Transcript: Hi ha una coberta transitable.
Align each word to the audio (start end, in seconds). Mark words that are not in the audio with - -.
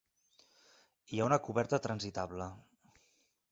Hi 1.11 1.19
ha 1.19 1.27
una 1.27 1.39
coberta 1.49 1.81
transitable. 1.89 2.51